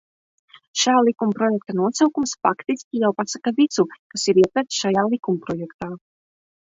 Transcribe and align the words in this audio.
Šā 0.83 0.93
likumprojekta 1.09 1.75
nosaukums 1.81 2.33
faktiski 2.47 3.03
jau 3.03 3.13
pasaka 3.21 3.53
visu, 3.63 3.85
kas 4.15 4.27
ir 4.33 4.41
ietverts 4.45 4.81
šajā 4.85 5.05
likumprojektā. 5.15 5.91